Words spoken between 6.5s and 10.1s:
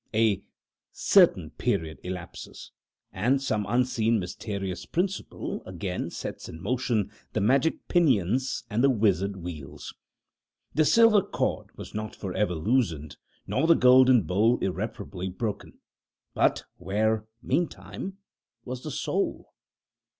motion the magic pinions and the wizard wheels.